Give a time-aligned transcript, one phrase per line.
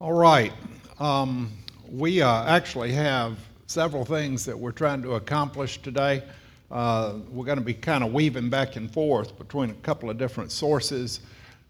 [0.00, 0.52] All right.
[1.00, 1.50] Um,
[1.90, 6.22] we uh, actually have several things that we're trying to accomplish today.
[6.70, 10.16] Uh, we're going to be kind of weaving back and forth between a couple of
[10.16, 11.18] different sources.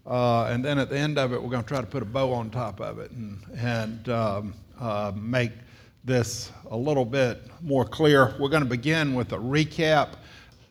[0.05, 2.05] Uh, and then at the end of it, we're going to try to put a
[2.05, 5.53] bow on top of it and, and um, uh, make
[6.05, 8.35] this a little bit more clear.
[8.39, 10.09] We're going to begin with a recap.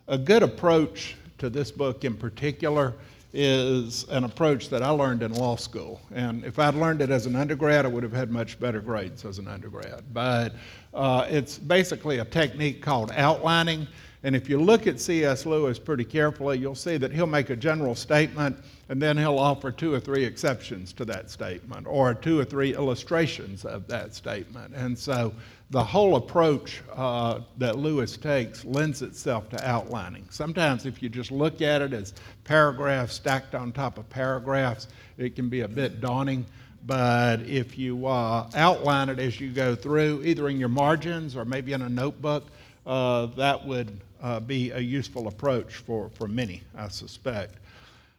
[0.06, 2.95] A good approach to this book in particular
[3.33, 6.01] is an approach that I learned in law school.
[6.15, 9.25] And if I'd learned it as an undergrad, I would have had much better grades
[9.25, 10.05] as an undergrad.
[10.13, 10.55] But
[10.95, 13.86] uh, it's basically a technique called outlining.
[14.22, 15.46] And if you look at C.S.
[15.46, 18.57] Lewis pretty carefully, you'll see that he'll make a general statement
[18.89, 22.75] and then he'll offer two or three exceptions to that statement or two or three
[22.75, 24.75] illustrations of that statement.
[24.75, 25.33] And so
[25.71, 30.27] the whole approach uh, that Lewis takes lends itself to outlining.
[30.31, 35.36] Sometimes, if you just look at it as paragraphs stacked on top of paragraphs, it
[35.36, 36.47] can be a bit daunting.
[36.86, 41.44] But if you uh, outline it as you go through, either in your margins or
[41.44, 42.46] maybe in a notebook,
[42.86, 47.56] uh, that would uh, be a useful approach for, for many, I suspect.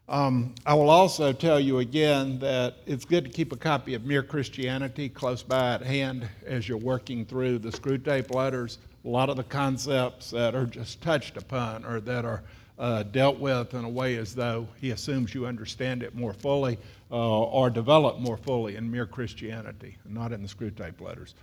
[0.09, 4.05] Um, I will also tell you again that it's good to keep a copy of
[4.05, 8.79] Mere Christianity close by at hand as you're working through the Screwtape letters.
[9.05, 12.41] A lot of the concepts that are just touched upon or that are
[12.79, 16.79] uh, dealt with in a way as though he assumes you understand it more fully
[17.11, 21.35] uh, or develop more fully in Mere Christianity, not in the Screwtape letters.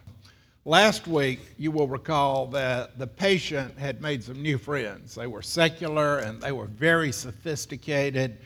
[0.67, 5.15] Last week, you will recall that the patient had made some new friends.
[5.15, 8.39] They were secular and they were very sophisticated.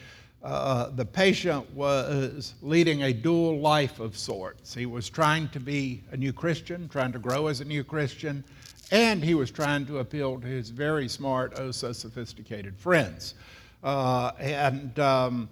[0.42, 4.74] Uh, the patient was leading a dual life of sorts.
[4.74, 8.44] He was trying to be a new Christian, trying to grow as a new Christian,
[8.91, 13.32] and he was trying to appeal to his very smart, oh so sophisticated friends.
[13.82, 15.48] Uh, and um,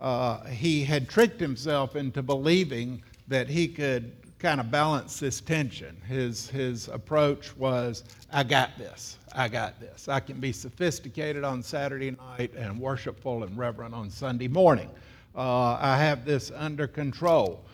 [0.00, 5.96] uh, he had tricked himself into believing that he could kind of balance this tension.
[6.06, 9.18] His, his approach was, I got this.
[9.34, 10.08] I got this.
[10.08, 14.88] I can be sophisticated on Saturday night and worshipful and reverent on Sunday morning.
[15.34, 17.64] Uh, I have this under control.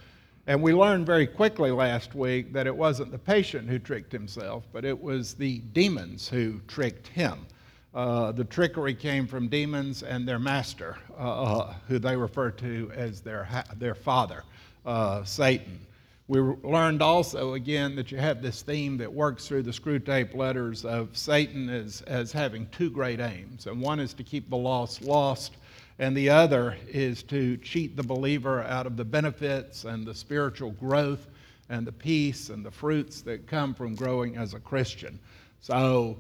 [0.46, 4.64] And we learned very quickly last week that it wasn't the patient who tricked himself,
[4.72, 7.46] but it was the demons who tricked him.
[7.94, 13.20] Uh, the trickery came from demons and their master, uh, who they refer to as
[13.20, 14.42] their, their father,
[14.84, 15.78] uh, Satan.
[16.26, 20.86] We learned also again that you have this theme that works through the Screwtape letters
[20.86, 23.66] of Satan as, as having two great aims.
[23.66, 25.52] And one is to keep the lost lost,
[25.98, 30.70] and the other is to cheat the believer out of the benefits and the spiritual
[30.70, 31.26] growth
[31.68, 35.18] and the peace and the fruits that come from growing as a Christian.
[35.60, 36.16] So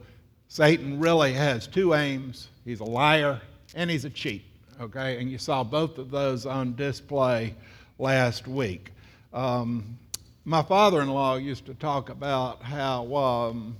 [0.48, 3.40] Satan really has two aims he's a liar
[3.74, 4.44] and he's a cheat.
[4.78, 5.18] Okay?
[5.18, 7.54] And you saw both of those on display
[7.98, 8.90] last week.
[9.34, 9.98] Um,
[10.44, 13.76] my father in law used to talk about how um,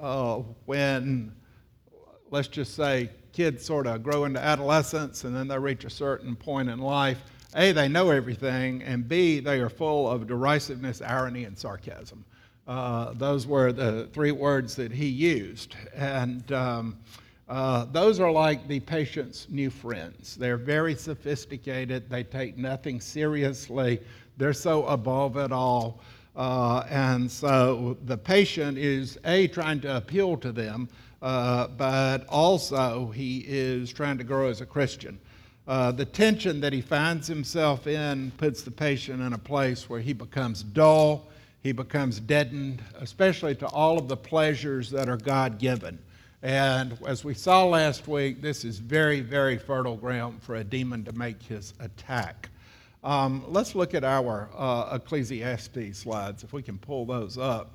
[0.00, 1.34] uh, when,
[2.30, 6.36] let's just say, kids sort of grow into adolescence and then they reach a certain
[6.36, 7.20] point in life,
[7.56, 12.24] A, they know everything, and B, they are full of derisiveness, irony, and sarcasm.
[12.68, 15.74] Uh, those were the three words that he used.
[15.96, 16.96] And um,
[17.48, 20.36] uh, those are like the patient's new friends.
[20.36, 24.00] They're very sophisticated, they take nothing seriously
[24.36, 26.00] they're so above it all.
[26.36, 30.88] Uh, and so the patient is, A, trying to appeal to them,
[31.22, 35.18] uh, but also he is trying to grow as a Christian.
[35.66, 40.00] Uh, the tension that he finds himself in puts the patient in a place where
[40.00, 41.26] he becomes dull,
[41.62, 45.98] he becomes deadened, especially to all of the pleasures that are God given.
[46.42, 51.02] And as we saw last week, this is very, very fertile ground for a demon
[51.04, 52.50] to make his attack.
[53.04, 57.70] Um, let's look at our uh, Ecclesiastes slides, if we can pull those up.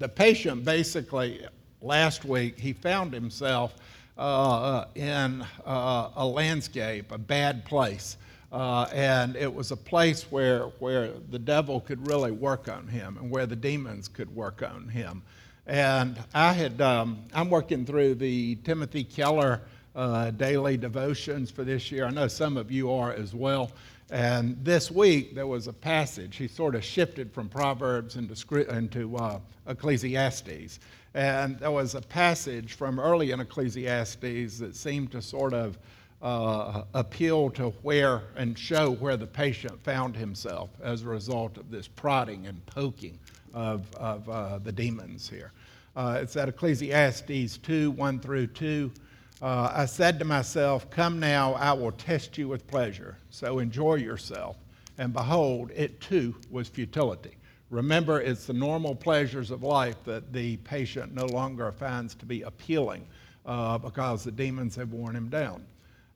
[0.00, 1.46] The patient basically,
[1.80, 3.76] last week, he found himself
[4.18, 8.16] uh, in uh, a landscape, a bad place.
[8.50, 13.18] Uh, and it was a place where, where the devil could really work on him
[13.18, 15.22] and where the demons could work on him.
[15.68, 19.60] And I had, um, I'm working through the Timothy Keller
[19.94, 22.06] uh, daily devotions for this year.
[22.06, 23.70] I know some of you are as well.
[24.10, 26.36] And this week there was a passage.
[26.36, 30.80] He sort of shifted from Proverbs into, into uh, Ecclesiastes.
[31.14, 35.78] And there was a passage from early in Ecclesiastes that seemed to sort of
[36.22, 41.70] uh, appeal to where and show where the patient found himself as a result of
[41.70, 43.18] this prodding and poking
[43.54, 45.52] of, of uh, the demons here.
[45.96, 48.92] Uh, it's at Ecclesiastes 2 1 through 2.
[49.40, 53.16] Uh, I said to myself, Come now, I will test you with pleasure.
[53.30, 54.56] So enjoy yourself
[55.00, 57.38] and behold, it too was futility.
[57.70, 62.42] Remember, it's the normal pleasures of life that the patient no longer finds to be
[62.42, 63.06] appealing
[63.46, 65.64] uh, because the demons have worn him down.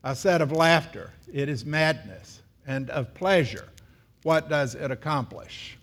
[0.03, 3.69] I said of laughter, it is madness, and of pleasure,
[4.21, 5.79] what does it accomplish?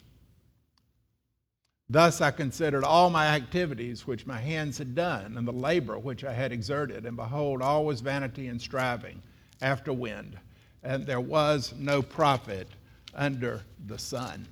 [1.92, 6.24] Thus I considered all my activities which my hands had done, and the labor which
[6.24, 9.20] I had exerted, and behold, all was vanity and striving
[9.60, 10.38] after wind,
[10.82, 12.66] and there was no profit
[13.14, 14.48] under the sun.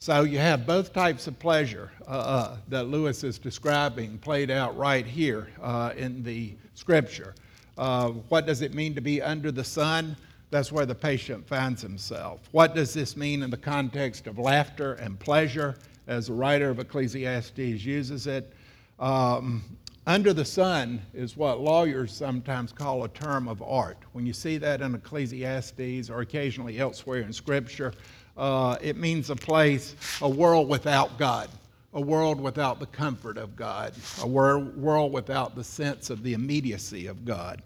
[0.00, 4.76] So you have both types of pleasure uh, uh, that Lewis is describing played out
[4.76, 7.36] right here uh, in the scripture.
[7.78, 10.16] Uh, what does it mean to be under the sun?
[10.50, 12.40] That's where the patient finds himself.
[12.50, 15.76] What does this mean in the context of laughter and pleasure,
[16.06, 18.52] as the writer of Ecclesiastes uses it?
[18.98, 19.62] Um,
[20.06, 23.98] under the sun is what lawyers sometimes call a term of art.
[24.12, 27.92] When you see that in Ecclesiastes or occasionally elsewhere in Scripture,
[28.36, 31.48] uh, it means a place, a world without God,
[31.92, 36.34] a world without the comfort of God, a wor- world without the sense of the
[36.34, 37.62] immediacy of God.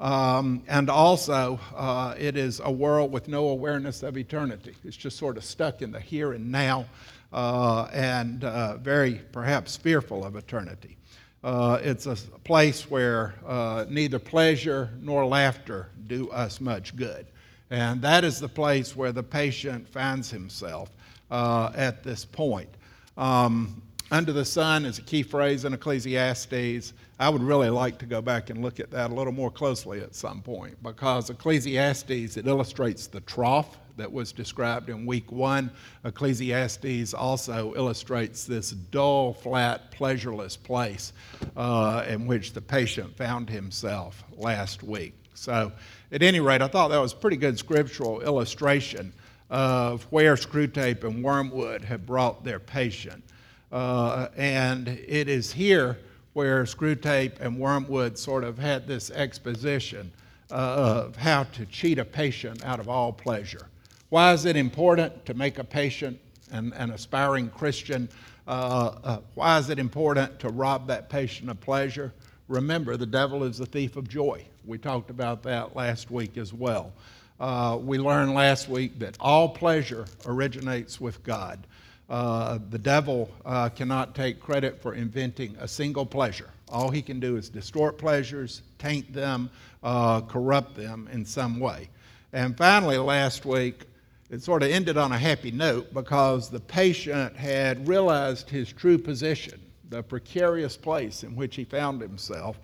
[0.00, 4.74] Um, and also, uh, it is a world with no awareness of eternity.
[4.84, 6.86] It's just sort of stuck in the here and now
[7.32, 10.96] uh, and uh, very perhaps fearful of eternity.
[11.44, 17.26] Uh, it's a place where uh, neither pleasure nor laughter do us much good.
[17.70, 20.90] And that is the place where the patient finds himself
[21.30, 22.70] uh, at this point.
[23.16, 26.92] Um, under the sun is a key phrase in Ecclesiastes.
[27.18, 30.00] I would really like to go back and look at that a little more closely
[30.00, 35.70] at some point because Ecclesiastes, it illustrates the trough that was described in week one.
[36.04, 41.12] Ecclesiastes also illustrates this dull, flat, pleasureless place
[41.56, 45.14] uh, in which the patient found himself last week.
[45.34, 45.72] So,
[46.12, 49.12] at any rate, I thought that was pretty good scriptural illustration
[49.50, 53.22] of where Screwtape and Wormwood have brought their patient.
[53.72, 55.98] Uh, and it is here
[56.32, 60.12] where Screwtape and Wormwood sort of had this exposition
[60.50, 63.68] uh, of how to cheat a patient out of all pleasure.
[64.10, 66.20] Why is it important to make a patient
[66.50, 68.08] an, an aspiring Christian?
[68.46, 72.12] Uh, uh, why is it important to rob that patient of pleasure?
[72.48, 74.44] Remember, the devil is the thief of joy.
[74.64, 76.92] We talked about that last week as well.
[77.40, 81.66] Uh, we learned last week that all pleasure originates with God.
[82.08, 86.50] Uh, the devil uh, cannot take credit for inventing a single pleasure.
[86.68, 89.50] All he can do is distort pleasures, taint them,
[89.82, 91.88] uh, corrupt them in some way.
[92.32, 93.86] And finally, last week,
[94.30, 98.98] it sort of ended on a happy note because the patient had realized his true
[98.98, 102.58] position, the precarious place in which he found himself,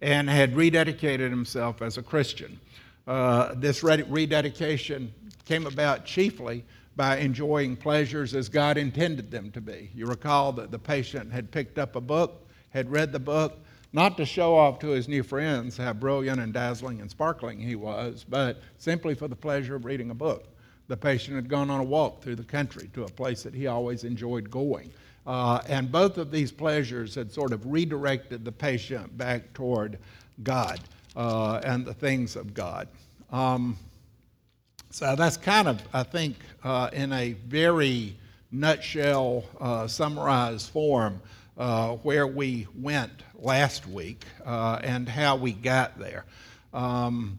[0.00, 2.58] and had rededicated himself as a Christian.
[3.06, 5.12] Uh, this rededication
[5.48, 6.62] came about chiefly
[6.94, 9.90] by enjoying pleasures as God intended them to be.
[9.94, 13.58] You recall that the patient had picked up a book, had read the book,
[13.94, 17.76] not to show off to his new friends how brilliant and dazzling and sparkling he
[17.76, 20.48] was, but simply for the pleasure of reading a book.
[20.88, 23.68] The patient had gone on a walk through the country to a place that he
[23.68, 24.92] always enjoyed going.
[25.26, 29.98] Uh, and both of these pleasures had sort of redirected the patient back toward
[30.42, 30.80] God
[31.16, 32.88] uh, and the things of God.
[33.32, 33.78] Um,
[34.90, 38.16] so that's kind of, I think, uh, in a very
[38.50, 41.20] nutshell, uh, summarized form,
[41.58, 46.24] uh, where we went last week uh, and how we got there.
[46.72, 47.38] Um,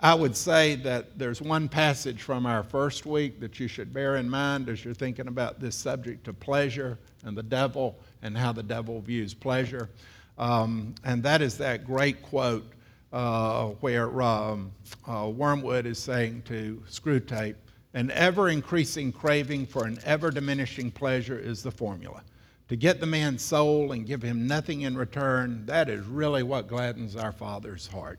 [0.00, 4.16] I would say that there's one passage from our first week that you should bear
[4.16, 8.52] in mind as you're thinking about this subject of pleasure and the devil and how
[8.52, 9.90] the devil views pleasure.
[10.38, 12.64] Um, and that is that great quote
[13.12, 14.72] uh, where um,
[15.06, 17.56] uh, Wormwood is saying to Screwtape,
[17.94, 22.22] an ever increasing craving for an ever diminishing pleasure is the formula.
[22.68, 26.68] To get the man's soul and give him nothing in return, that is really what
[26.68, 28.18] gladdens our Father's heart.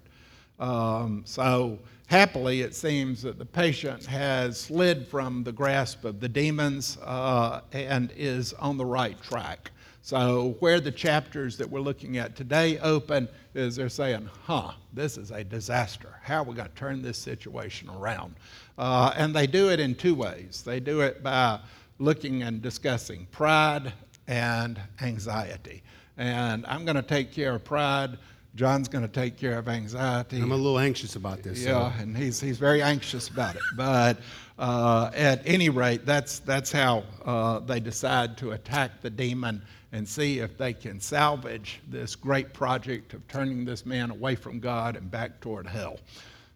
[0.59, 1.77] Um, so,
[2.07, 7.61] happily, it seems that the patient has slid from the grasp of the demons uh,
[7.71, 9.71] and is on the right track.
[10.01, 15.17] So, where the chapters that we're looking at today open is they're saying, huh, this
[15.17, 16.15] is a disaster.
[16.23, 18.35] How are we going to turn this situation around?
[18.77, 20.63] Uh, and they do it in two ways.
[20.65, 21.59] They do it by
[21.99, 23.91] looking and discussing pride
[24.27, 25.83] and anxiety.
[26.17, 28.17] And I'm going to take care of pride
[28.55, 30.41] John's going to take care of anxiety.
[30.41, 31.63] I'm a little anxious about this.
[31.63, 32.01] Yeah, so.
[32.01, 33.61] and he's, he's very anxious about it.
[33.77, 34.17] But
[34.57, 40.07] uh, at any rate, that's, that's how uh, they decide to attack the demon and
[40.07, 44.95] see if they can salvage this great project of turning this man away from God
[44.95, 45.99] and back toward hell.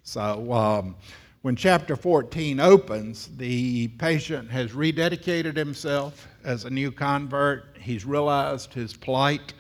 [0.03, 0.95] So um,
[1.41, 7.75] when chapter 14 opens, the patient has rededicated himself as a new convert.
[7.79, 9.53] He's realized his plight.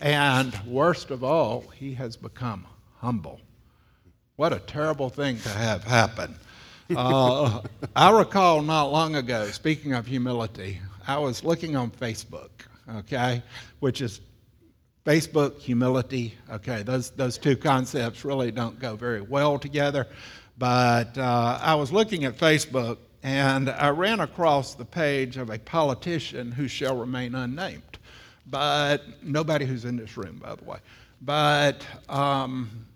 [0.00, 2.66] And worst of all, he has become
[2.98, 3.40] humble.
[4.36, 6.36] What a terrible thing to have happen.
[6.94, 7.62] Uh,
[7.96, 12.50] I recall not long ago, speaking of humility, I was looking on Facebook,
[12.88, 13.42] okay,
[13.80, 14.20] which is
[15.04, 20.06] Facebook, humility, okay, those, those two concepts really don't go very well together.
[20.56, 25.58] But uh, I was looking at Facebook and I ran across the page of a
[25.58, 27.98] politician who shall remain unnamed.
[28.46, 30.78] But nobody who's in this room, by the way.
[31.22, 32.86] But um,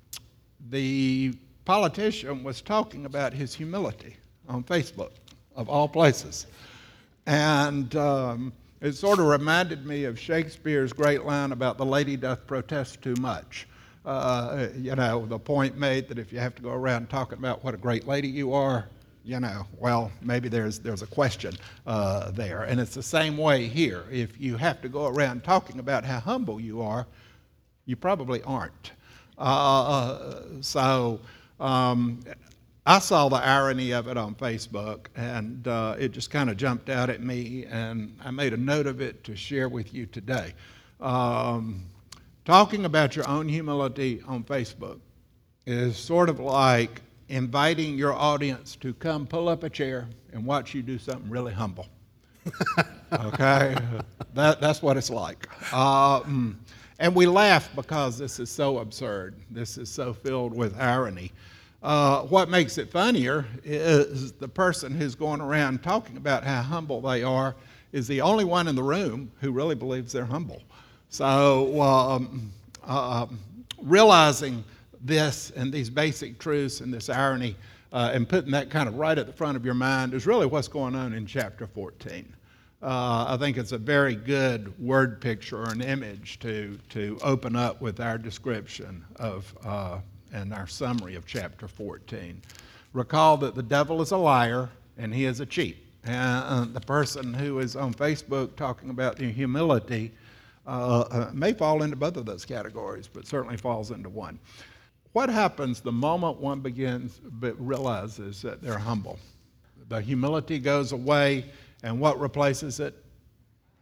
[0.71, 4.17] the politician was talking about his humility
[4.49, 5.13] on Facebook,
[5.57, 6.47] of all places.
[7.27, 12.47] And um, it sort of reminded me of Shakespeare's great line about the lady doth
[12.47, 13.67] protest too much.
[14.05, 17.63] Uh, you know, the point made that if you have to go around talking about
[17.65, 18.89] what a great lady you are,
[19.25, 21.55] you know, well, maybe there's, there's a question
[21.87, 22.63] uh, there.
[22.63, 24.05] And it's the same way here.
[24.11, 27.07] If you have to go around talking about how humble you are,
[27.85, 28.93] you probably aren't.
[29.37, 31.21] Uh, so
[31.61, 32.21] um,
[32.89, 36.89] I saw the irony of it on Facebook, and uh, it just kind of jumped
[36.89, 40.55] out at me, and I made a note of it to share with you today.
[40.99, 41.85] Um,
[42.47, 45.01] talking about your own humility on Facebook
[45.67, 50.73] is sort of like inviting your audience to come pull up a chair and watch
[50.73, 51.89] you do something really humble.
[53.13, 53.77] okay?
[54.33, 55.47] that, that's what it's like.
[55.75, 56.59] Um,
[57.01, 59.35] and we laugh because this is so absurd.
[59.51, 61.33] This is so filled with irony.
[61.83, 67.01] Uh, what makes it funnier is the person who's going around talking about how humble
[67.01, 67.55] they are
[67.93, 70.61] is the only one in the room who really believes they're humble.
[71.09, 72.53] So, um,
[72.85, 73.27] uh,
[73.81, 74.65] realizing
[75.01, 77.55] this and these basic truths and this irony
[77.93, 80.47] uh, and putting that kind of right at the front of your mind is really
[80.47, 82.35] what's going on in chapter 14.
[82.83, 87.57] Uh, I think it's a very good word picture or an image to, to open
[87.57, 89.99] up with our description of uh,
[90.33, 92.41] and our summary of chapter 14.
[92.93, 95.79] Recall that the devil is a liar and he is a cheat.
[96.05, 100.13] And the person who is on Facebook talking about humility
[100.67, 104.39] uh, uh, may fall into both of those categories, but certainly falls into one.
[105.13, 109.19] What happens the moment one begins but realizes that they're humble?
[109.89, 111.47] The humility goes away,
[111.83, 112.95] and what replaces it?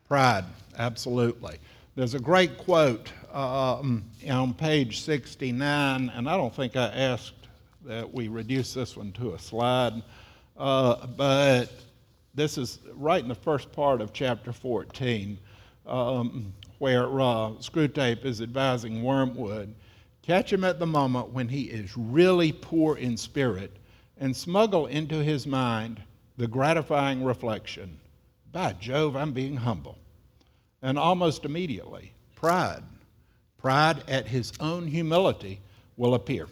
[0.06, 0.44] Pride,
[0.78, 1.58] absolutely.
[1.96, 7.48] There's a great quote um, on page 69, and I don't think I asked
[7.86, 10.02] that we reduce this one to a slide,
[10.58, 11.72] uh, but
[12.34, 15.38] this is right in the first part of chapter 14,
[15.86, 19.74] um, where uh, Screwtape is advising Wormwood
[20.20, 23.74] catch him at the moment when he is really poor in spirit
[24.18, 26.02] and smuggle into his mind
[26.36, 27.98] the gratifying reflection
[28.52, 29.96] by Jove, I'm being humble.
[30.82, 32.82] And almost immediately, pride,
[33.58, 35.60] pride at his own humility
[35.96, 36.48] will appear.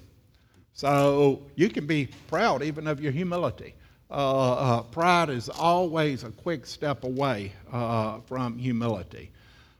[0.72, 3.74] So you can be proud even of your humility.
[4.10, 9.30] Uh, uh, pride is always a quick step away uh, from humility.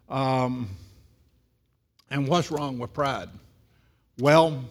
[0.09, 0.69] Um,
[2.11, 3.29] and what's wrong with pride?
[4.19, 4.65] Well,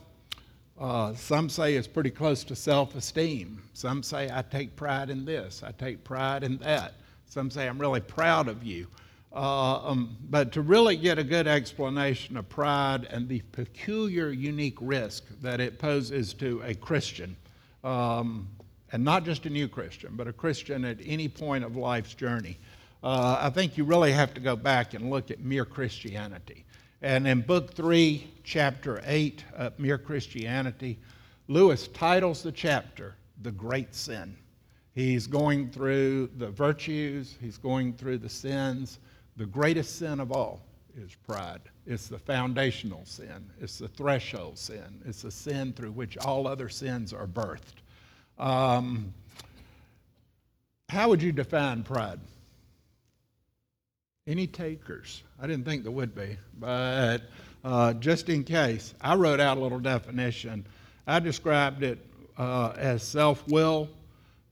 [0.79, 3.61] uh, some say it's pretty close to self esteem.
[3.73, 6.93] Some say I take pride in this, I take pride in that.
[7.27, 8.87] Some say I'm really proud of you.
[9.33, 14.77] Uh, um, but to really get a good explanation of pride and the peculiar, unique
[14.79, 17.35] risk that it poses to a Christian,
[17.83, 18.47] um,
[18.91, 22.59] and not just a new Christian, but a Christian at any point of life's journey,
[23.01, 26.63] uh, I think you really have to go back and look at mere Christianity.
[27.01, 30.99] And in Book 3, Chapter 8, uh, Mere Christianity,
[31.47, 34.37] Lewis titles the chapter The Great Sin.
[34.93, 38.99] He's going through the virtues, he's going through the sins.
[39.37, 40.61] The greatest sin of all
[40.97, 41.61] is pride.
[41.85, 46.69] It's the foundational sin, it's the threshold sin, it's the sin through which all other
[46.69, 47.81] sins are birthed.
[48.37, 49.13] Um,
[50.89, 52.19] how would you define pride?
[54.27, 55.23] Any takers?
[55.41, 57.23] I didn't think there would be, but
[57.63, 60.65] uh, just in case, I wrote out a little definition.
[61.07, 61.99] I described it
[62.37, 63.89] uh, as self will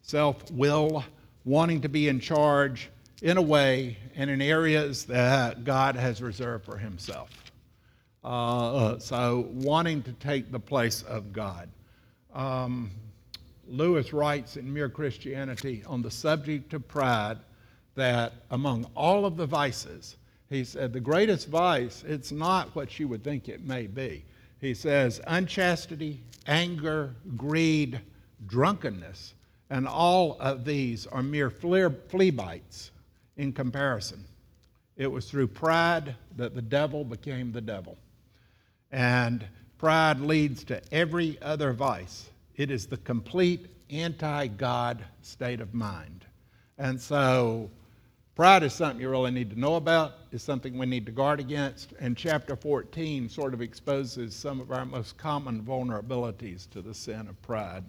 [0.01, 1.03] self will,
[1.45, 2.89] wanting to be in charge
[3.21, 7.29] in a way and in areas that God has reserved for Himself.
[8.23, 11.69] Uh, so, wanting to take the place of God.
[12.33, 12.91] Um,
[13.67, 17.37] Lewis writes in Mere Christianity on the subject of pride
[17.95, 20.17] that among all of the vices,
[20.49, 24.23] he said the greatest vice, it's not what you would think it may be.
[24.59, 27.99] He says unchastity, anger, greed,
[28.45, 29.33] drunkenness,
[29.69, 32.91] and all of these are mere flea bites
[33.41, 34.23] in comparison.
[34.97, 37.97] It was through pride that the devil became the devil.
[38.91, 39.43] And
[39.79, 42.29] pride leads to every other vice.
[42.55, 46.23] It is the complete anti God state of mind.
[46.77, 47.71] And so,
[48.35, 51.39] pride is something you really need to know about, is something we need to guard
[51.39, 51.93] against.
[51.99, 57.27] And chapter 14 sort of exposes some of our most common vulnerabilities to the sin
[57.27, 57.85] of pride.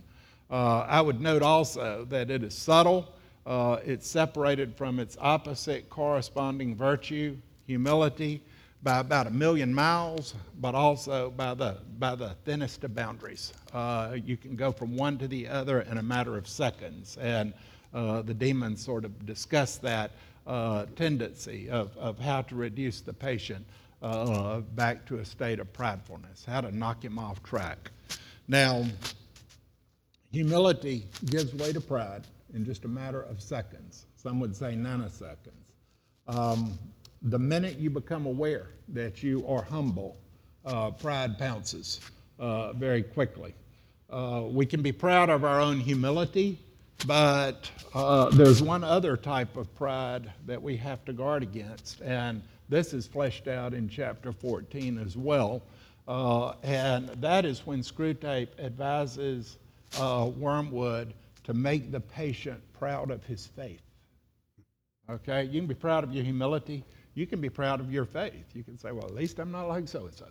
[0.50, 3.14] Uh, I would note also that it is subtle,
[3.46, 8.42] uh, it's separated from its opposite corresponding virtue, humility,
[8.82, 13.52] by about a million miles, but also by the, by the thinnest of boundaries.
[13.72, 17.16] Uh, you can go from one to the other in a matter of seconds.
[17.20, 17.54] And
[17.94, 20.10] uh, the demons sort of discuss that
[20.46, 23.64] uh, tendency of, of how to reduce the patient
[24.02, 27.92] uh, back to a state of pridefulness, how to knock him off track.
[28.48, 28.84] Now,
[30.32, 34.06] humility gives way to pride in just a matter of seconds.
[34.16, 35.36] Some would say nanoseconds.
[36.28, 36.78] Um,
[37.22, 40.16] the minute you become aware that you are humble,
[40.64, 42.00] uh, pride pounces
[42.38, 43.54] uh, very quickly.
[44.10, 46.58] Uh, we can be proud of our own humility,
[47.06, 52.42] but uh, there's one other type of pride that we have to guard against, and
[52.68, 55.62] this is fleshed out in chapter 14 as well.
[56.06, 59.56] Uh, and that is when Screwtape advises
[59.98, 63.82] uh, Wormwood to make the patient proud of his faith.
[65.10, 66.84] Okay, you can be proud of your humility.
[67.14, 68.46] You can be proud of your faith.
[68.54, 70.26] You can say, well, at least I'm not like so and so.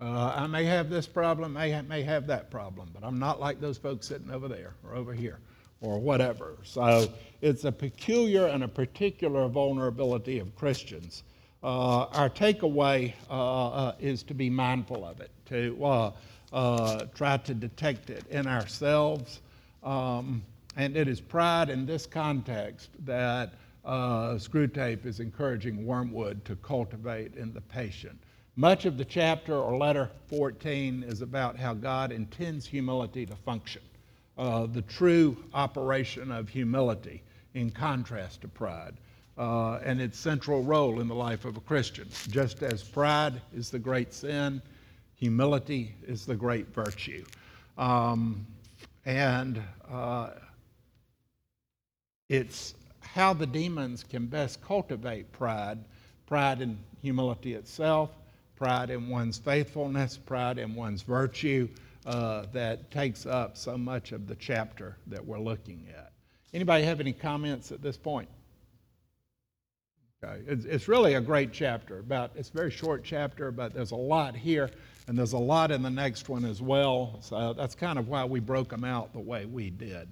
[0.00, 3.78] I may have this problem, may, may have that problem, but I'm not like those
[3.78, 5.38] folks sitting over there or over here
[5.82, 6.56] or whatever.
[6.62, 7.08] So
[7.40, 11.24] it's a peculiar and a particular vulnerability of Christians.
[11.62, 16.12] Uh, our takeaway uh, uh, is to be mindful of it, to uh,
[16.52, 19.40] uh, try to detect it in ourselves.
[19.82, 20.42] Um,
[20.76, 23.52] and it is pride in this context that
[23.84, 28.18] uh, Screwtape is encouraging Wormwood to cultivate in the patient.
[28.56, 33.82] Much of the chapter or letter 14 is about how God intends humility to function,
[34.38, 37.22] uh, the true operation of humility
[37.54, 38.94] in contrast to pride,
[39.38, 42.08] uh, and its central role in the life of a Christian.
[42.28, 44.60] Just as pride is the great sin,
[45.14, 47.24] humility is the great virtue.
[47.78, 48.46] Um,
[49.06, 50.30] and uh,
[52.32, 55.78] it's how the demons can best cultivate pride
[56.26, 58.10] pride in humility itself,
[58.56, 61.68] pride in one's faithfulness, pride in one's virtue
[62.06, 66.12] uh, that takes up so much of the chapter that we're looking at.
[66.54, 68.30] Anybody have any comments at this point?
[70.24, 70.40] Okay.
[70.46, 71.98] It's, it's really a great chapter.
[71.98, 74.70] About it's a very short chapter, but there's a lot here,
[75.06, 77.18] and there's a lot in the next one as well.
[77.20, 80.08] So that's kind of why we broke them out the way we did.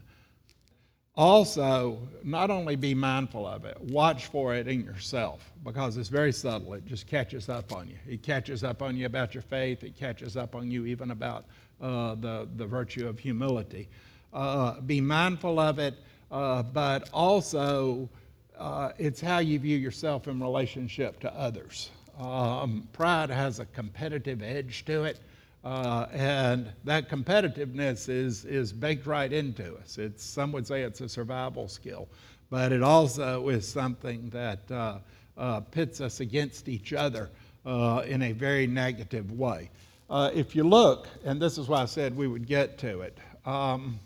[1.17, 6.33] Also, not only be mindful of it, watch for it in yourself because it's very
[6.33, 6.73] subtle.
[6.75, 7.97] It just catches up on you.
[8.09, 11.45] It catches up on you about your faith, it catches up on you even about
[11.81, 13.89] uh, the, the virtue of humility.
[14.33, 15.95] Uh, be mindful of it,
[16.31, 18.09] uh, but also
[18.57, 21.91] uh, it's how you view yourself in relationship to others.
[22.19, 25.19] Um, pride has a competitive edge to it.
[25.63, 29.99] Uh, and that competitiveness is, is baked right into us.
[29.99, 32.09] It's, some would say it's a survival skill,
[32.49, 34.99] but it also is something that uh,
[35.37, 37.29] uh, pits us against each other
[37.67, 39.71] uh, in a very negative way.
[40.09, 43.19] Uh, if you look, and this is why I said we would get to it,
[43.45, 44.01] um,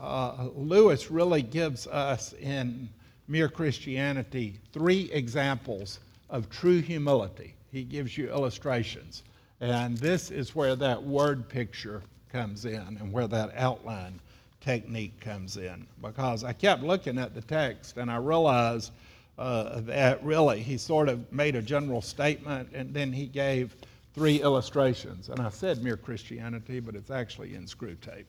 [0.00, 2.88] uh, Lewis really gives us in
[3.28, 7.54] Mere Christianity three examples of true humility.
[7.70, 9.22] He gives you illustrations.
[9.60, 14.20] And this is where that word picture comes in and where that outline
[14.60, 15.86] technique comes in.
[16.00, 18.92] Because I kept looking at the text and I realized
[19.38, 23.74] uh, that really he sort of made a general statement and then he gave
[24.14, 25.28] three illustrations.
[25.28, 28.24] And I said mere Christianity, but it's actually in Screwtape.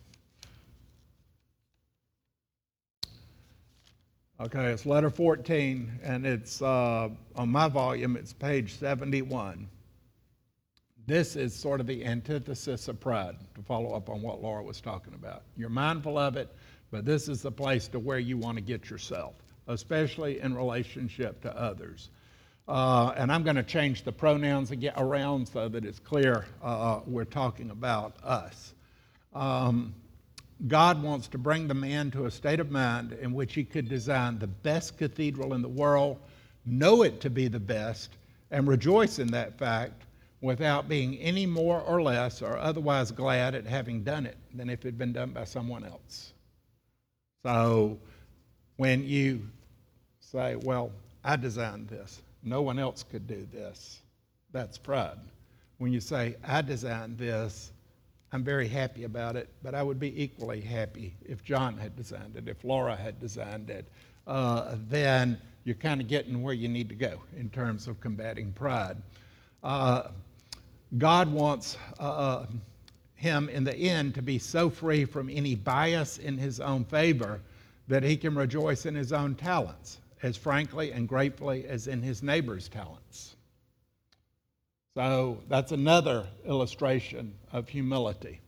[4.42, 9.68] Okay, it's letter 14, and it's uh, on my volume, it's page 71.
[11.10, 14.80] This is sort of the antithesis of pride, to follow up on what Laura was
[14.80, 15.42] talking about.
[15.58, 16.56] You're mindful of it,
[16.92, 19.34] but this is the place to where you want to get yourself,
[19.66, 22.12] especially in relationship to others.
[22.68, 27.00] Uh, and I'm going to change the pronouns again around so that it's clear uh,
[27.08, 28.76] we're talking about us.
[29.34, 29.96] Um,
[30.68, 33.90] God wants to bring the man to a state of mind in which he could
[33.90, 36.20] design the best cathedral in the world,
[36.68, 38.12] know it to be the best,
[38.52, 40.04] and rejoice in that fact
[40.42, 44.80] without being any more or less or otherwise glad at having done it than if
[44.86, 46.34] it had been done by someone else.
[47.44, 48.00] So
[48.78, 49.48] when you
[50.20, 50.92] say, Well,
[51.24, 54.02] I designed this, no one else could do this,
[54.52, 55.18] that's pride.
[55.78, 57.72] When you say, I designed this,
[58.32, 62.36] I'm very happy about it, but I would be equally happy if John had designed
[62.36, 63.88] it, if Laura had designed it.
[64.28, 68.52] Uh, then you're kind of getting where you need to go in terms of combating
[68.52, 68.98] pride.
[69.64, 70.04] Uh,
[70.98, 72.46] God wants uh,
[73.16, 77.42] him in the end to be so free from any bias in his own favor
[77.88, 82.24] that he can rejoice in his own talents as frankly and gratefully as in his
[82.24, 83.36] neighbor's talents.
[84.96, 88.42] So that's another illustration of humility.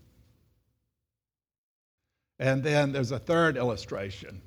[2.40, 4.42] And then there's a third illustration.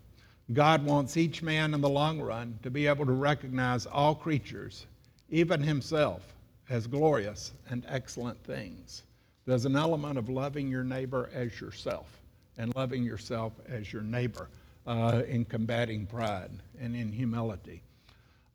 [0.53, 4.87] God wants each man in the long run to be able to recognize all creatures,
[5.31, 6.34] even himself,
[6.69, 9.03] as glorious and excellent things.
[9.47, 12.21] There's an element of loving your neighbor as yourself
[12.57, 14.49] and loving yourself as your neighbor
[14.87, 16.51] uh, in combating pride
[16.81, 17.83] and in humility.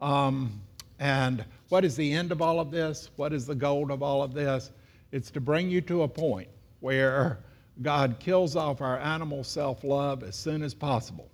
[0.02, 0.62] Um,
[1.00, 3.10] and what is the end of all of this?
[3.16, 4.72] What is the goal of all of this?
[5.12, 7.40] It's to bring you to a point where
[7.82, 11.30] God kills off our animal self love as soon as possible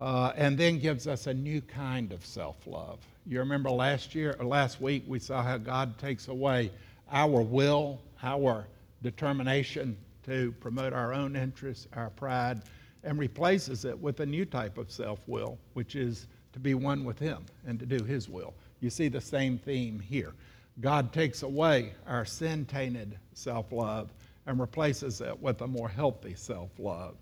[0.00, 2.98] uh, and then gives us a new kind of self love.
[3.26, 6.70] You remember last year or last week we saw how God takes away
[7.10, 8.66] our will, our
[9.02, 12.62] determination to promote our own interests, our pride,
[13.04, 17.04] and replaces it with a new type of self will, which is to be one
[17.04, 18.54] with Him and to do His will.
[18.80, 20.32] You see the same theme here.
[20.80, 24.10] God takes away our sin tainted self love
[24.46, 27.14] and replaces it with a more healthy self love.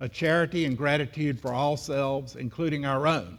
[0.00, 3.38] A charity and gratitude for all selves, including our own,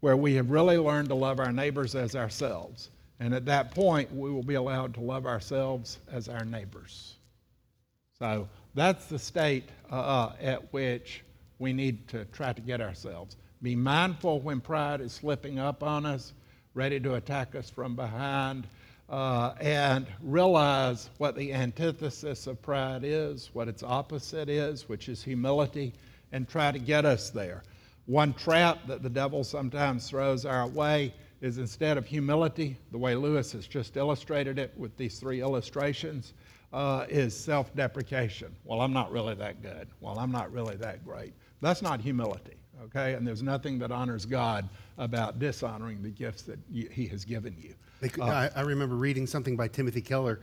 [0.00, 2.90] where we have really learned to love our neighbors as ourselves.
[3.20, 7.14] And at that point, we will be allowed to love ourselves as our neighbors.
[8.18, 11.22] So that's the state uh, at which
[11.58, 13.36] we need to try to get ourselves.
[13.62, 16.32] Be mindful when pride is slipping up on us
[16.74, 18.66] ready to attack us from behind,
[19.08, 25.22] uh, and realize what the antithesis of pride is, what its opposite is, which is
[25.22, 25.92] humility,
[26.32, 27.62] and try to get us there.
[28.06, 33.14] One trap that the devil sometimes throws our way is instead of humility, the way
[33.14, 36.34] Lewis has just illustrated it with these three illustrations,
[36.72, 38.54] uh, is self deprecation.
[38.64, 39.88] Well, I'm not really that good.
[40.00, 41.34] Well, I'm not really that great.
[41.60, 43.14] That's not humility okay?
[43.14, 44.68] And there's nothing that honors God
[44.98, 47.74] about dishonoring the gifts that He has given you.
[48.20, 50.40] Uh, I, I remember reading something by Timothy Keller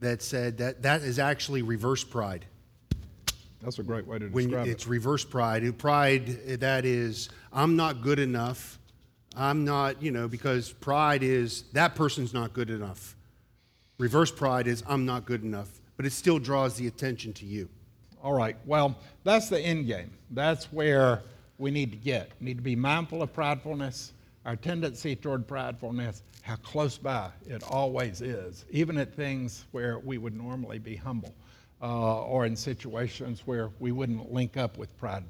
[0.00, 2.46] that said that that is actually reverse pride.
[3.62, 4.70] That's a great way to when describe it.
[4.70, 5.78] It's reverse pride.
[5.78, 8.78] Pride, that is, I'm not good enough.
[9.36, 13.16] I'm not, you know, because pride is that person's not good enough.
[13.98, 17.68] Reverse pride is I'm not good enough, but it still draws the attention to you.
[18.22, 18.56] All right.
[18.64, 20.10] Well, that's the end game.
[20.30, 21.22] That's where
[21.60, 22.32] we need to get.
[22.40, 24.12] We need to be mindful of pridefulness,
[24.46, 30.16] our tendency toward pridefulness, how close by it always is, even at things where we
[30.16, 31.34] would normally be humble
[31.82, 35.24] uh, or in situations where we wouldn't link up with pride.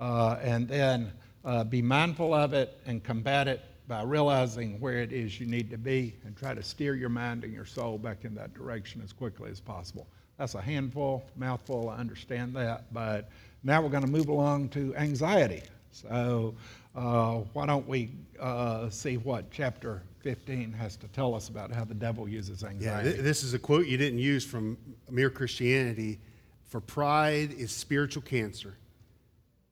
[0.00, 1.12] Uh, and then
[1.44, 5.70] uh, be mindful of it and combat it by realizing where it is you need
[5.70, 9.00] to be and try to steer your mind and your soul back in that direction
[9.02, 10.06] as quickly as possible.
[10.36, 13.30] That's a handful, mouthful, I understand that, but
[13.62, 15.62] now we're going to move along to anxiety.
[15.90, 16.54] So
[16.94, 21.84] uh, why don't we uh, see what chapter 15 has to tell us about how
[21.84, 23.10] the devil uses anxiety?
[23.10, 24.76] Yeah, this is a quote you didn't use from
[25.10, 26.18] Mere Christianity.
[26.66, 28.76] For pride is spiritual cancer.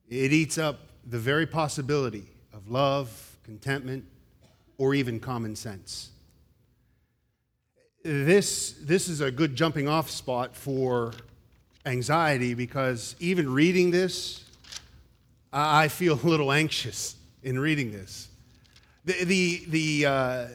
[0.09, 4.05] It eats up the very possibility of love, contentment,
[4.79, 6.11] or even common sense.
[8.03, 11.13] This, this is a good jumping off spot for
[11.87, 14.45] anxiety because even reading this,
[15.53, 18.29] I feel a little anxious in reading this.
[19.05, 20.47] The, the, the uh,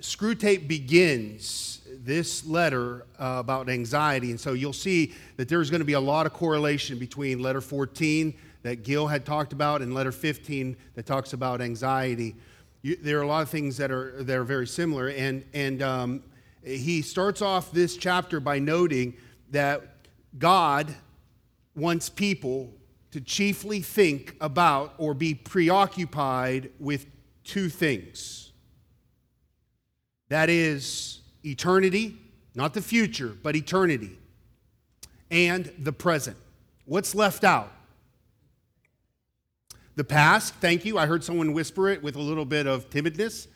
[0.00, 5.86] Screwtape begins this letter uh, about anxiety, and so you'll see that there's going to
[5.86, 10.12] be a lot of correlation between letter 14 that Gil had talked about and letter
[10.12, 12.34] 15 that talks about anxiety.
[12.82, 15.82] You, there are a lot of things that are, that are very similar, and, and
[15.82, 16.22] um,
[16.64, 19.14] he starts off this chapter by noting
[19.50, 19.89] that
[20.38, 20.94] God
[21.74, 22.72] wants people
[23.10, 27.06] to chiefly think about or be preoccupied with
[27.44, 28.50] two things
[30.28, 32.16] that is, eternity,
[32.54, 34.16] not the future, but eternity,
[35.28, 36.36] and the present.
[36.84, 37.72] What's left out?
[39.96, 40.98] The past, thank you.
[40.98, 43.48] I heard someone whisper it with a little bit of timidness.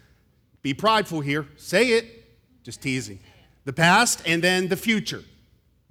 [0.63, 1.47] Be prideful here.
[1.57, 2.25] Say it.
[2.65, 3.21] Just teasing.
[3.65, 5.23] The past and then the future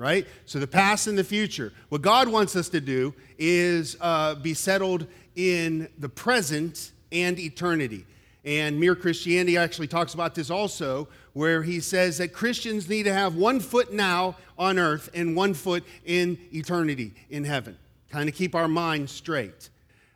[0.03, 0.27] right?
[0.45, 1.71] So the past and the future.
[1.87, 8.05] What God wants us to do is uh, be settled in the present and eternity.
[8.43, 13.13] And Mere Christianity actually talks about this also, where he says that Christians need to
[13.13, 17.77] have one foot now on earth and one foot in eternity in heaven.
[18.11, 19.69] Kind of keep our minds straight.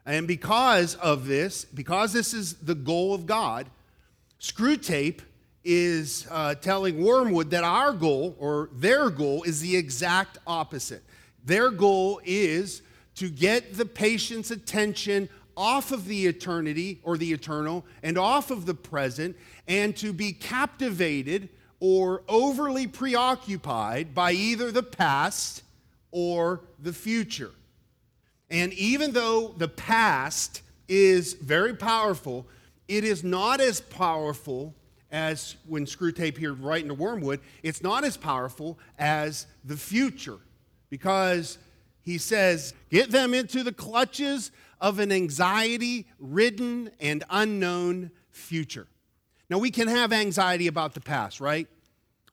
[0.06, 3.68] And because of this, because this is the goal of God,
[4.42, 5.22] Screwtape
[5.70, 11.04] is uh, telling Wormwood that our goal, or their goal, is the exact opposite.
[11.44, 12.82] Their goal is
[13.16, 15.28] to get the patient's attention
[15.58, 19.36] off of the eternity or the eternal and off of the present
[19.68, 21.50] and to be captivated
[21.82, 25.64] or overly preoccupied by either the past
[26.12, 27.52] or the future.
[28.50, 32.48] And even though the past is very powerful,
[32.88, 34.74] it is not as powerful
[35.18, 40.38] as when Screwtape here writing to Wormwood, it's not as powerful as the future
[40.90, 41.58] because
[42.02, 48.88] he says, get them into the clutches of an anxiety ridden and unknown future.
[49.50, 51.68] Now, we can have anxiety about the past, right?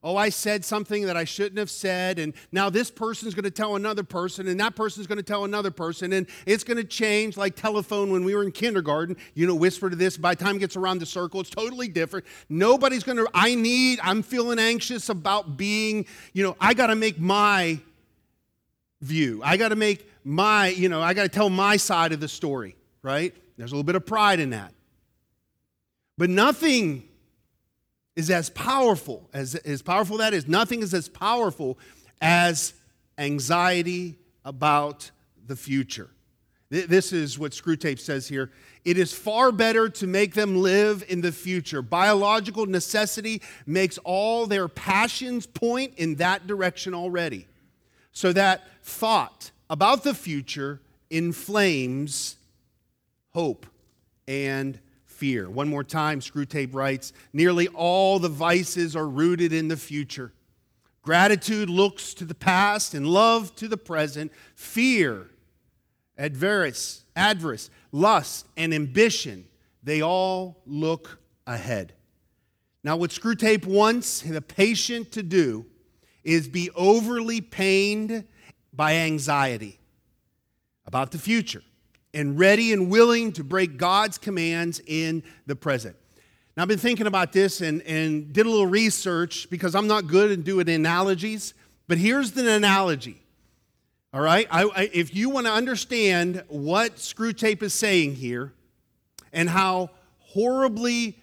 [0.05, 3.49] Oh, I said something that I shouldn't have said, and now this person's going to
[3.49, 6.83] tell another person, and that person's going to tell another person, and it's going to
[6.83, 9.17] change like telephone when we were in kindergarten.
[9.33, 10.15] You know, whisper to this.
[10.15, 12.27] By the time it gets around the circle, it's totally different.
[12.49, 16.95] Nobody's going to, I need, I'm feeling anxious about being, you know, I got to
[16.95, 17.79] make my
[19.01, 19.41] view.
[19.43, 22.27] I got to make my, you know, I got to tell my side of the
[22.27, 23.33] story, right?
[23.57, 24.71] There's a little bit of pride in that.
[26.15, 27.09] But nothing
[28.15, 31.77] is as powerful, as, as powerful that is, nothing is as powerful
[32.21, 32.73] as
[33.17, 35.11] anxiety about
[35.47, 36.09] the future.
[36.69, 38.51] This is what Screwtape says here.
[38.83, 41.81] It is far better to make them live in the future.
[41.81, 47.47] Biological necessity makes all their passions point in that direction already.
[48.11, 52.37] So that thought about the future inflames
[53.33, 53.67] hope
[54.27, 54.79] and
[55.15, 55.49] fear.
[55.49, 60.33] One more time, Screwtape writes Nearly all the vices are rooted in the future.
[61.01, 64.31] Gratitude looks to the past and love to the present.
[64.55, 65.29] Fear,
[66.17, 69.45] adverse, adverse, lust, and ambition,
[69.83, 71.93] they all look ahead.
[72.83, 75.65] Now, what Screwtape wants the patient to do
[76.23, 78.25] is be overly pained
[78.73, 79.79] by anxiety
[80.85, 81.61] about the future
[82.15, 85.95] and ready and willing to break God's commands in the present.
[86.55, 90.07] Now, I've been thinking about this and, and did a little research because I'm not
[90.07, 91.53] good at doing analogies,
[91.87, 93.21] but here's the analogy.
[94.13, 94.47] All right?
[94.49, 98.53] I, I, if you want to understand what Screwtape is saying here
[99.33, 101.19] and how horribly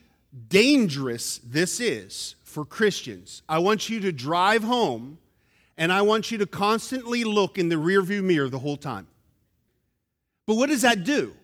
[0.48, 5.16] dangerous this is for Christians, I want you to drive home
[5.78, 9.06] and I want you to constantly look in the rearview mirror the whole time.
[10.46, 11.34] But what does that do?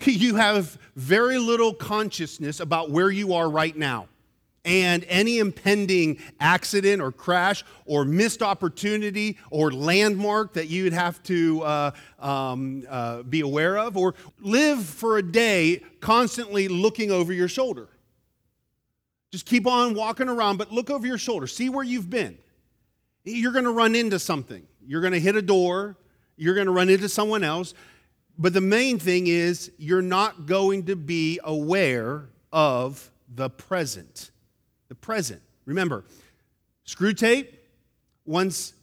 [0.06, 4.06] You have very little consciousness about where you are right now.
[4.64, 11.20] And any impending accident or crash or missed opportunity or landmark that you would have
[11.24, 17.32] to uh, um, uh, be aware of, or live for a day constantly looking over
[17.32, 17.88] your shoulder.
[19.30, 21.46] Just keep on walking around, but look over your shoulder.
[21.46, 22.38] See where you've been.
[23.24, 24.66] You're going to run into something.
[24.86, 25.96] You're going to hit a door.
[26.36, 27.74] You're going to run into someone else.
[28.38, 34.30] But the main thing is, you're not going to be aware of the present.
[34.88, 35.42] The present.
[35.64, 36.04] Remember,
[36.86, 37.48] Screwtape
[38.24, 38.74] wants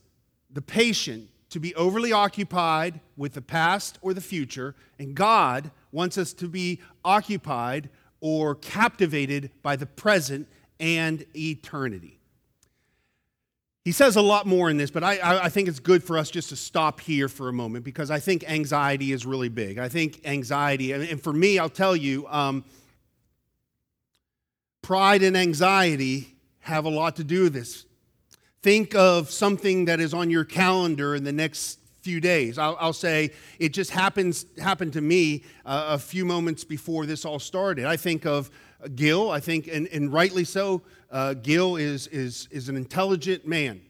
[0.52, 6.18] the patient to be overly occupied with the past or the future, and God wants
[6.18, 7.90] us to be occupied
[8.20, 10.48] or captivated by the present
[10.80, 12.15] and eternity.
[13.86, 16.32] He says a lot more in this, but I, I, think it's good for us
[16.32, 19.78] just to stop here for a moment because I think anxiety is really big.
[19.78, 22.66] I think anxiety, and for me, I'll tell you, um,
[24.82, 27.86] pride and anxiety have a lot to do with this.
[28.64, 32.60] Think of something that is on your calendar in the next few days.
[32.60, 37.26] I'll, I'll say it just happens happened to me uh, a few moments before this
[37.26, 37.86] all started.
[37.86, 38.52] I think of
[38.94, 39.32] Gil.
[39.32, 43.82] I think, and, and rightly so, uh, Gil is, is, is an intelligent man.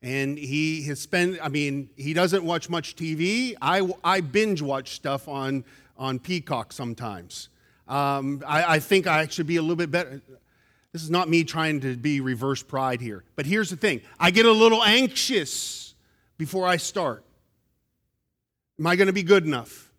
[0.00, 3.54] And he has spent, I mean, he doesn't watch much TV.
[3.60, 5.64] I, I binge watch stuff on,
[5.98, 7.50] on Peacock sometimes.
[7.86, 10.22] Um, I, I think I should be a little bit better.
[10.92, 13.22] This is not me trying to be reverse pride here.
[13.36, 15.87] But here's the thing I get a little anxious
[16.38, 17.24] before I start.
[18.78, 19.90] Am I going to be good enough?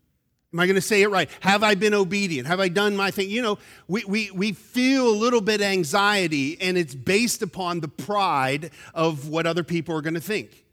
[0.51, 1.29] Am I going to say it right?
[1.41, 2.47] Have I been obedient?
[2.47, 3.29] Have I done my thing?
[3.29, 7.87] You know, we, we, we feel a little bit anxiety, and it's based upon the
[7.87, 10.65] pride of what other people are going to think.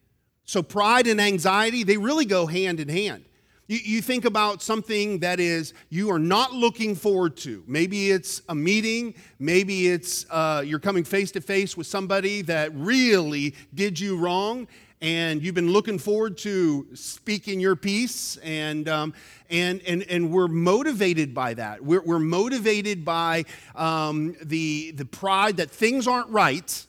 [0.47, 3.25] So, pride and anxiety, they really go hand in hand.
[3.67, 7.65] You, you think about something that is you are not looking forward to.
[7.67, 12.71] Maybe it's a meeting, maybe it's uh, you're coming face to face with somebody that
[12.75, 14.69] really did you wrong,
[15.07, 19.15] and you've been looking forward to speaking your piece and um,
[19.49, 21.81] and and and we're motivated by that.
[21.85, 23.45] We're, we're motivated by
[23.77, 26.87] um, the the pride that things aren't right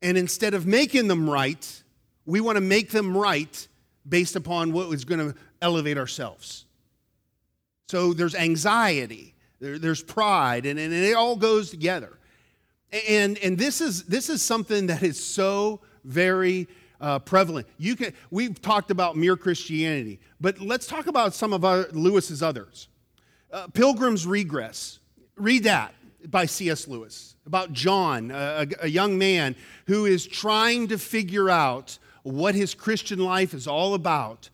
[0.00, 1.82] and instead of making them right
[2.24, 3.66] we want to make them right
[4.08, 6.66] based upon what is going to elevate ourselves.
[7.88, 12.16] So there's anxiety there, there's pride and, and it all goes together.
[13.08, 16.68] And and this is this is something that is so very
[17.00, 17.66] uh, prevalent.
[17.78, 22.42] You can, we've talked about mere Christianity, but let's talk about some of our, Lewis's
[22.42, 22.88] others.
[23.52, 24.98] Uh, Pilgrim's Regress.
[25.36, 25.94] Read that
[26.26, 26.88] by C.S.
[26.88, 29.56] Lewis about John, a, a young man
[29.86, 34.50] who is trying to figure out what his Christian life is all about.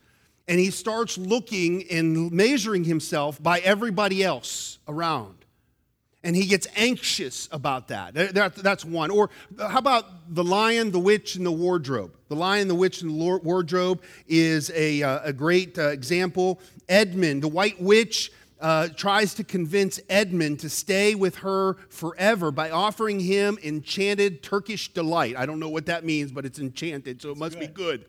[0.47, 5.44] And he starts looking and measuring himself by everybody else around
[6.25, 8.15] and he gets anxious about that.
[8.15, 8.57] that.
[8.57, 9.11] That's one.
[9.11, 12.13] Or how about the lion, the witch, and the wardrobe?
[12.29, 16.61] The lion, the witch, and the wardrobe is a, uh, a great uh, example.
[16.89, 22.71] Edmund, the white witch, uh, tries to convince Edmund to stay with her forever by
[22.71, 25.37] offering him enchanted Turkish delight.
[25.37, 27.61] I don't know what that means, but it's enchanted, so it must good.
[27.61, 28.07] be good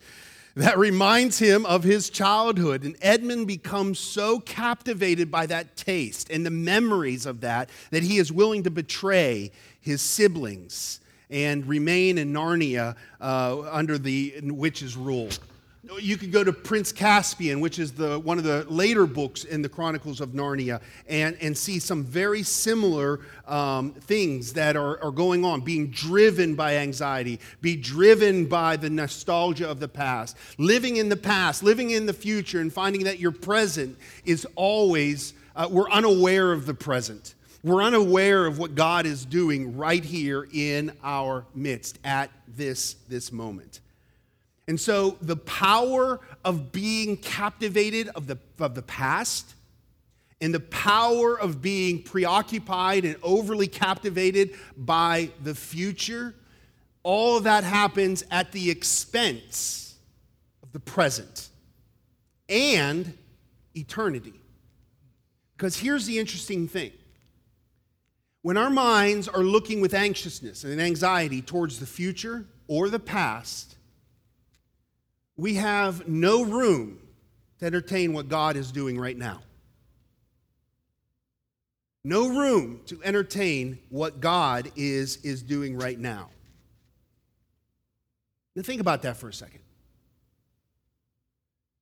[0.55, 2.83] that reminds him of his childhood.
[2.83, 8.17] And Edmund becomes so captivated by that taste and the memories of that that he
[8.17, 15.29] is willing to betray his siblings and remain in Narnia uh, under the witch's rule.
[16.01, 19.61] You could go to Prince Caspian, which is the, one of the later books in
[19.61, 25.11] the Chronicles of Narnia, and, and see some very similar um, things that are, are
[25.11, 30.97] going on, being driven by anxiety, be driven by the nostalgia of the past, living
[30.97, 33.95] in the past, living in the future, and finding that your present
[34.25, 37.35] is always, uh, we're unaware of the present.
[37.63, 43.31] We're unaware of what God is doing right here in our midst at this, this
[43.31, 43.81] moment.
[44.67, 49.53] And so the power of being captivated of the, of the past
[50.41, 56.35] and the power of being preoccupied and overly captivated by the future,
[57.03, 59.95] all of that happens at the expense
[60.61, 61.49] of the present
[62.49, 63.17] and
[63.75, 64.33] eternity.
[65.55, 66.91] Because here's the interesting thing
[68.41, 73.74] when our minds are looking with anxiousness and anxiety towards the future or the past,
[75.37, 76.99] we have no room
[77.59, 79.41] to entertain what God is doing right now.
[82.03, 86.29] No room to entertain what God is, is doing right now.
[88.55, 89.59] Now, think about that for a second.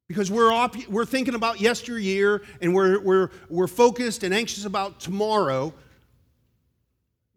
[0.07, 4.99] Because we're, op- we're thinking about yesteryear and we're, we're, we're focused and anxious about
[4.99, 5.73] tomorrow,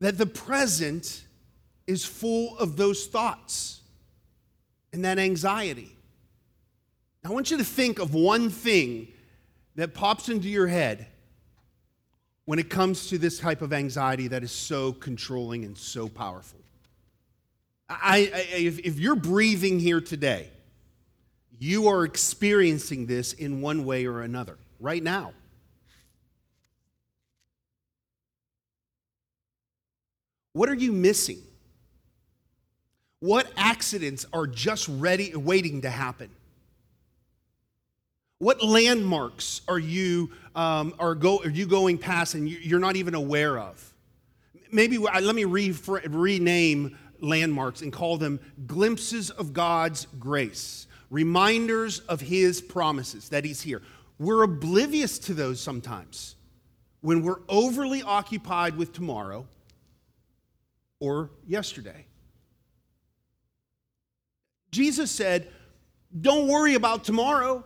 [0.00, 1.24] that the present
[1.86, 3.80] is full of those thoughts
[4.92, 5.95] and that anxiety.
[7.26, 9.08] I want you to think of one thing
[9.74, 11.08] that pops into your head
[12.44, 16.60] when it comes to this type of anxiety that is so controlling and so powerful.
[17.90, 20.50] I, I, if, if you're breathing here today,
[21.58, 25.32] you are experiencing this in one way or another right now.
[30.52, 31.42] What are you missing?
[33.18, 36.30] What accidents are just ready, waiting to happen?
[38.38, 43.14] What landmarks are you, um, are, go, are you going past and you're not even
[43.14, 43.94] aware of?
[44.70, 45.74] Maybe let me re-
[46.08, 53.62] rename landmarks and call them glimpses of God's grace, reminders of His promises that He's
[53.62, 53.80] here.
[54.18, 56.36] We're oblivious to those sometimes
[57.00, 59.46] when we're overly occupied with tomorrow
[61.00, 62.06] or yesterday.
[64.72, 65.48] Jesus said,
[66.20, 67.64] Don't worry about tomorrow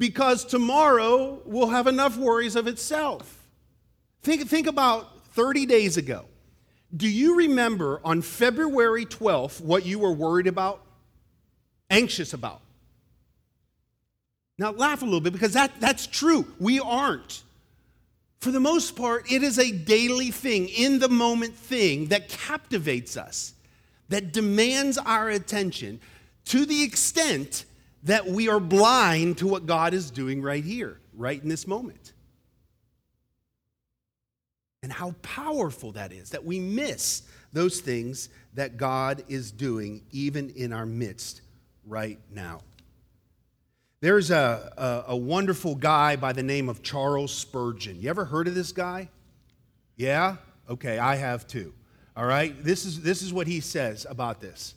[0.00, 3.46] because tomorrow will have enough worries of itself.
[4.22, 6.24] Think, think about 30 days ago.
[6.96, 10.80] Do you remember on February 12th what you were worried about?
[11.90, 12.62] Anxious about?
[14.58, 16.46] Now, laugh a little bit because that, that's true.
[16.58, 17.42] We aren't.
[18.40, 23.18] For the most part, it is a daily thing, in the moment thing that captivates
[23.18, 23.52] us,
[24.08, 26.00] that demands our attention
[26.46, 27.66] to the extent
[28.04, 32.12] that we are blind to what God is doing right here, right in this moment.
[34.82, 37.22] And how powerful that is, that we miss
[37.52, 41.42] those things that God is doing even in our midst
[41.86, 42.60] right now.
[44.00, 48.00] There's a, a, a, wonderful guy by the name of Charles Spurgeon.
[48.00, 49.10] You ever heard of this guy?
[49.96, 50.36] Yeah?
[50.70, 51.74] Okay, I have too.
[52.16, 52.64] All right?
[52.64, 54.74] This is, this is what he says about this.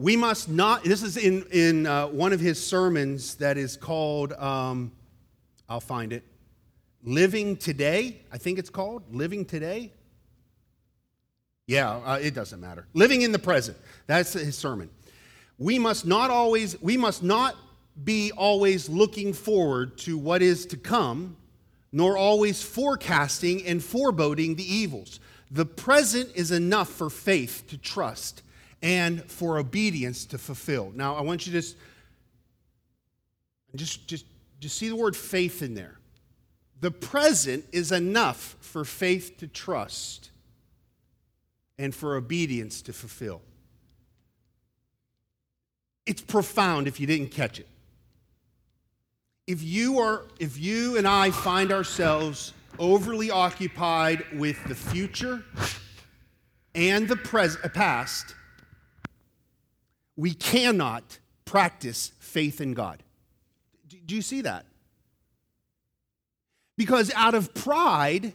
[0.00, 4.32] We must not, this is in, in uh, one of his sermons that is called,
[4.32, 4.92] um,
[5.68, 6.22] I'll find it,
[7.04, 9.02] Living Today, I think it's called.
[9.14, 9.92] Living Today?
[11.66, 12.86] Yeah, uh, it doesn't matter.
[12.94, 13.76] Living in the present.
[14.06, 14.88] That's his sermon.
[15.58, 17.54] We must not always, we must not
[18.02, 21.36] be always looking forward to what is to come,
[21.92, 25.20] nor always forecasting and foreboding the evils.
[25.50, 28.44] The present is enough for faith to trust
[28.82, 30.92] and for obedience to fulfill.
[30.94, 31.76] Now, I want you to just
[33.76, 34.26] just just
[34.58, 35.98] just see the word faith in there.
[36.80, 40.30] The present is enough for faith to trust
[41.78, 43.42] and for obedience to fulfill.
[46.06, 47.68] It's profound if you didn't catch it
[49.50, 55.42] if you are if you and I find ourselves overly occupied with the future
[56.76, 58.36] and the pres- uh, past,
[60.20, 63.02] we cannot practice faith in God.
[63.88, 64.66] Do you see that?
[66.76, 68.34] Because out of pride,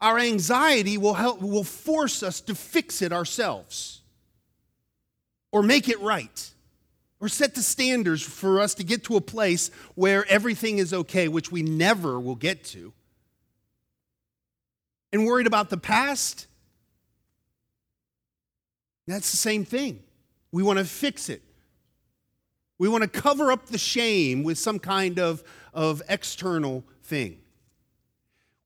[0.00, 4.02] our anxiety will help will force us to fix it ourselves
[5.50, 6.50] or make it right
[7.18, 11.26] or set the standards for us to get to a place where everything is okay,
[11.26, 12.92] which we never will get to.
[15.12, 16.46] And worried about the past,
[19.08, 20.04] that's the same thing.
[20.52, 21.42] We want to fix it.
[22.78, 25.42] We want to cover up the shame with some kind of,
[25.72, 27.38] of external thing.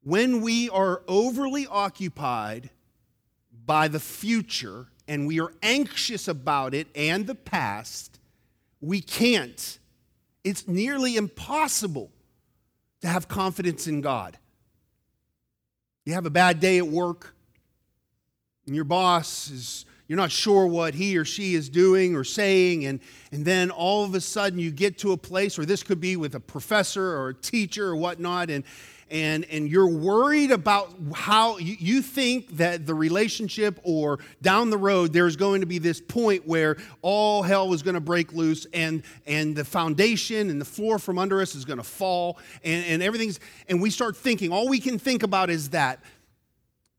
[0.03, 2.71] When we are overly occupied
[3.67, 8.19] by the future and we are anxious about it and the past,
[8.81, 9.79] we can't.
[10.43, 12.11] It's nearly impossible
[13.03, 14.39] to have confidence in God.
[16.05, 17.35] You have a bad day at work,
[18.67, 22.85] and your boss is, you're not sure what he or she is doing or saying,
[22.85, 22.99] and,
[23.31, 26.17] and then all of a sudden you get to a place, or this could be
[26.17, 28.65] with a professor or a teacher or whatnot, and,
[29.09, 34.77] and, and you're worried about how you, you think that the relationship or down the
[34.77, 38.67] road there's going to be this point where all hell is going to break loose
[38.75, 42.85] and, and the foundation and the floor from under us is going to fall and,
[42.87, 43.39] and everything's,
[43.69, 46.01] and we start thinking, all we can think about is that.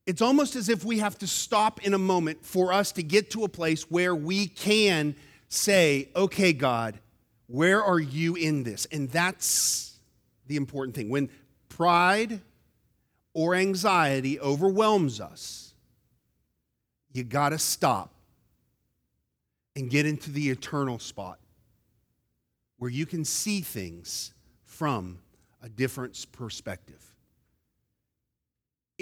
[0.05, 3.31] It's almost as if we have to stop in a moment for us to get
[3.31, 5.15] to a place where we can
[5.47, 6.99] say, okay, God,
[7.47, 8.87] where are you in this?
[8.91, 9.99] And that's
[10.47, 11.09] the important thing.
[11.09, 11.29] When
[11.69, 12.41] pride
[13.33, 15.73] or anxiety overwhelms us,
[17.13, 18.13] you got to stop
[19.75, 21.39] and get into the eternal spot
[22.77, 24.33] where you can see things
[24.63, 25.19] from
[25.61, 27.10] a different perspective.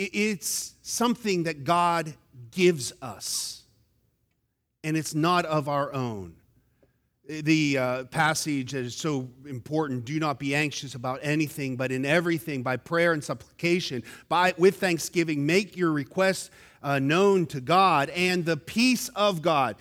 [0.02, 2.14] It's something that God
[2.52, 3.64] gives us,
[4.82, 6.36] and it's not of our own.
[7.28, 12.06] The uh, passage that is so important do not be anxious about anything but in
[12.06, 16.50] everything by prayer and supplication by with thanksgiving make your requests
[16.82, 19.76] uh, known to god and the peace of god.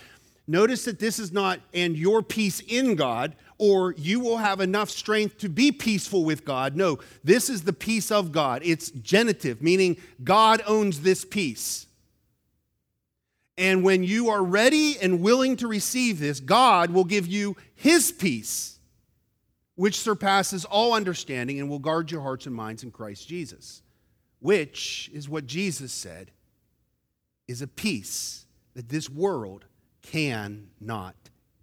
[0.46, 4.88] Notice that this is not and your peace in god or you will have enough
[4.88, 6.76] strength to be peaceful with god.
[6.76, 8.62] No this is the peace of god.
[8.64, 11.88] It's genitive meaning god owns this peace.
[13.58, 18.12] And when you are ready and willing to receive this, God will give you His
[18.12, 18.78] peace,
[19.74, 23.82] which surpasses all understanding and will guard your hearts and minds in Christ Jesus,
[24.38, 26.30] which is what Jesus said
[27.48, 29.64] is a peace that this world
[30.02, 31.16] cannot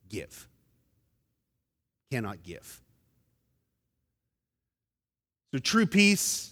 [0.09, 0.49] give.
[2.11, 2.81] Cannot give.
[5.53, 6.51] So, true peace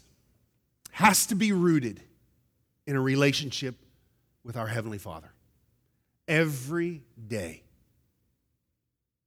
[0.92, 2.02] has to be rooted
[2.86, 3.76] in a relationship
[4.44, 5.34] with our Heavenly Father
[6.28, 7.64] every day.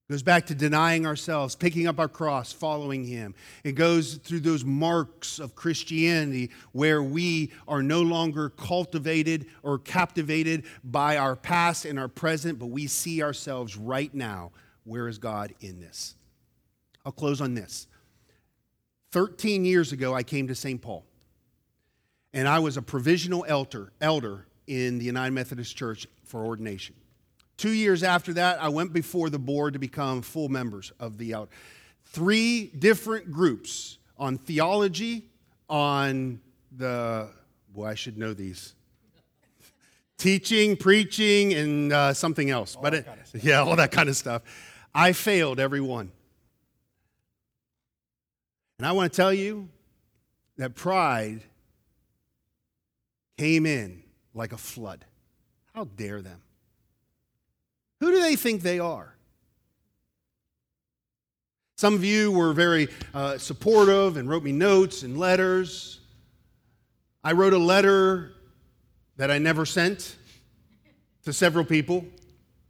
[0.08, 3.34] Goes back to denying ourselves, picking up our cross, following Him.
[3.64, 10.62] It goes through those marks of Christianity where we are no longer cultivated or captivated
[10.84, 14.52] by our past and our present, but we see ourselves right now.
[14.86, 16.14] Where is God in this?
[17.04, 17.88] I'll close on this.
[19.10, 20.80] 13 years ago, I came to St.
[20.80, 21.04] Paul,
[22.32, 26.94] and I was a provisional elder, elder in the United Methodist Church for ordination.
[27.56, 31.32] Two years after that, I went before the board to become full members of the
[31.32, 31.50] elder.
[32.04, 35.30] Three different groups on theology,
[35.68, 36.40] on
[36.76, 37.28] the,
[37.74, 38.74] boy, I should know these.
[40.18, 42.76] Teaching, preaching, and uh, something else.
[42.80, 43.08] but it,
[43.42, 44.42] yeah, all that kind of stuff.
[44.96, 46.10] I failed every one.
[48.78, 49.68] And I want to tell you
[50.56, 51.42] that pride
[53.36, 55.04] came in like a flood.
[55.74, 56.40] How dare them?
[58.00, 59.14] Who do they think they are?
[61.76, 66.00] Some of you were very uh, supportive and wrote me notes and letters.
[67.22, 68.32] I wrote a letter
[69.18, 70.16] that I never sent
[71.24, 72.06] to several people,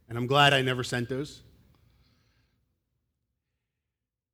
[0.09, 1.41] and I'm glad I never sent those.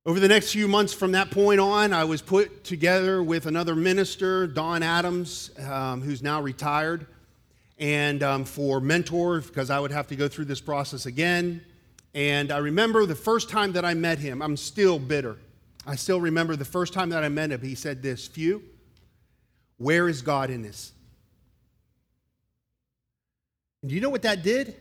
[0.06, 3.74] Over the next few months from that point on, I was put together with another
[3.74, 7.08] minister, Don Adams, um, who's now retired,
[7.80, 11.64] and um, for mentor, because I would have to go through this process again.
[12.14, 15.38] And I remember the first time that I met him, I'm still bitter.
[15.88, 18.62] I still remember the first time that I met him, he said this Few,
[19.78, 20.92] where is God in this?
[23.82, 24.76] And do you know what that did?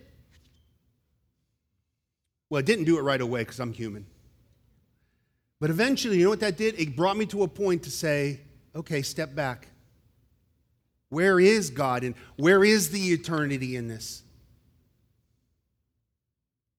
[2.50, 4.06] Well, it didn't do it right away because I'm human.
[5.62, 6.76] But eventually, you know what that did?
[6.76, 8.40] It brought me to a point to say,
[8.74, 9.68] okay, step back.
[11.08, 14.24] Where is God and where is the eternity in this?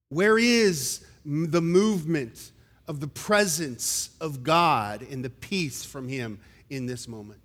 [0.10, 2.52] Where is the movement
[2.86, 7.40] of the presence of God and the peace from Him in this moment?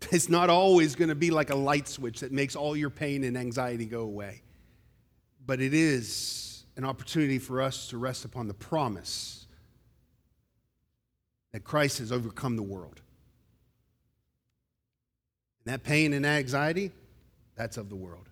[0.10, 3.24] It's not always going to be like a light switch that makes all your pain
[3.24, 4.40] and anxiety go away,
[5.44, 9.45] but it is an opportunity for us to rest upon the promise
[11.56, 13.00] that Christ has overcome the world.
[15.64, 16.90] And that pain and anxiety,
[17.54, 18.28] that's of the world.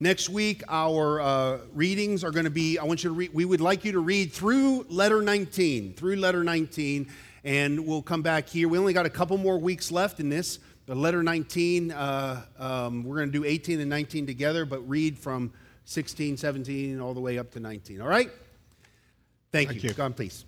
[0.00, 3.44] Next week, our uh, readings are going to be, I want you to read, we
[3.44, 7.10] would like you to read through letter 19, through letter 19,
[7.44, 8.70] and we'll come back here.
[8.70, 10.58] We only got a couple more weeks left in this.
[10.86, 15.18] The letter 19, uh, um, we're going to do 18 and 19 together, but read
[15.18, 15.52] from
[15.84, 18.00] 16, 17, all the way up to 19.
[18.00, 18.30] All right?
[19.52, 19.90] Thank, Thank you.
[19.90, 19.94] you.
[19.94, 20.46] God, please.